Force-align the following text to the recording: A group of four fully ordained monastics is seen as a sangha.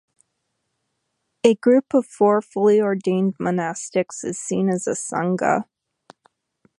A 1.43 1.53
group 1.53 1.93
of 1.93 2.07
four 2.07 2.41
fully 2.41 2.81
ordained 2.81 3.37
monastics 3.37 4.23
is 4.25 4.39
seen 4.39 4.67
as 4.67 4.87
a 4.87 4.93
sangha. 4.95 5.65